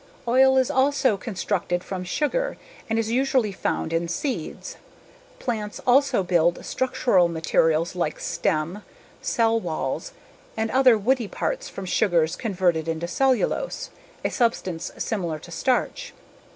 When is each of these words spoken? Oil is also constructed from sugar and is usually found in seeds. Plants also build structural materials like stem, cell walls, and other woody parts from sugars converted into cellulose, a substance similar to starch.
Oil 0.27 0.57
is 0.57 0.71
also 0.71 1.15
constructed 1.15 1.83
from 1.83 2.03
sugar 2.03 2.57
and 2.89 2.97
is 2.97 3.11
usually 3.11 3.51
found 3.51 3.93
in 3.93 4.07
seeds. 4.07 4.77
Plants 5.37 5.79
also 5.85 6.23
build 6.23 6.65
structural 6.65 7.27
materials 7.27 7.95
like 7.95 8.19
stem, 8.19 8.81
cell 9.21 9.59
walls, 9.59 10.13
and 10.57 10.71
other 10.71 10.97
woody 10.97 11.27
parts 11.27 11.69
from 11.69 11.85
sugars 11.85 12.35
converted 12.35 12.87
into 12.87 13.07
cellulose, 13.07 13.91
a 14.25 14.31
substance 14.31 14.91
similar 14.97 15.37
to 15.37 15.51
starch. 15.51 16.13